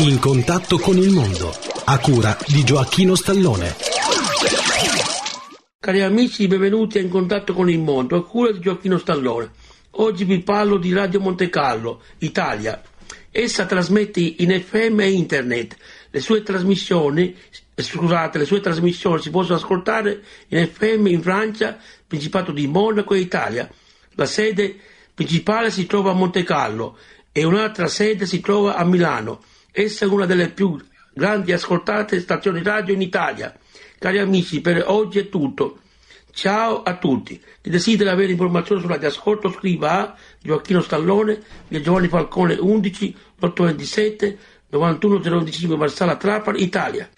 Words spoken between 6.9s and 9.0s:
a In contatto con il mondo, a cura di Gioacchino